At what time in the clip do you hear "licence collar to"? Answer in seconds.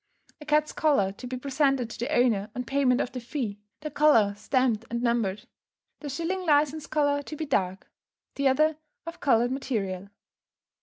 6.43-7.35